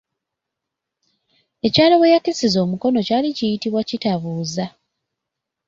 Ekyalo 1.67 1.95
we 2.01 2.07
yakisiza 2.13 2.57
omukono 2.65 2.99
kyali 3.07 3.29
kiyitibwa 3.37 3.81
Kitabuuza. 3.89 4.65